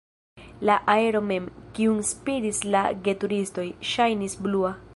[0.67, 1.49] La aero mem,
[1.79, 4.73] kiun spiris la geturistoj, ŝajnis blua.